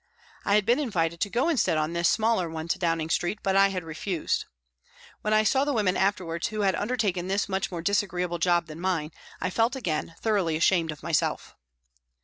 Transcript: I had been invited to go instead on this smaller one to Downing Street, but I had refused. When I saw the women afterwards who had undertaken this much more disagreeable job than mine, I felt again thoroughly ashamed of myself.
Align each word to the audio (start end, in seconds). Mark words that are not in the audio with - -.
I 0.45 0.55
had 0.55 0.65
been 0.65 0.79
invited 0.79 1.19
to 1.19 1.29
go 1.29 1.47
instead 1.47 1.77
on 1.77 1.93
this 1.93 2.09
smaller 2.09 2.49
one 2.49 2.67
to 2.69 2.79
Downing 2.79 3.11
Street, 3.11 3.37
but 3.43 3.55
I 3.55 3.67
had 3.67 3.83
refused. 3.83 4.45
When 5.21 5.31
I 5.31 5.43
saw 5.43 5.63
the 5.63 5.73
women 5.73 5.95
afterwards 5.95 6.47
who 6.47 6.61
had 6.61 6.73
undertaken 6.73 7.27
this 7.27 7.47
much 7.47 7.69
more 7.69 7.83
disagreeable 7.83 8.39
job 8.39 8.65
than 8.65 8.79
mine, 8.81 9.11
I 9.39 9.51
felt 9.51 9.75
again 9.75 10.15
thoroughly 10.19 10.55
ashamed 10.55 10.91
of 10.91 11.03
myself. 11.03 11.55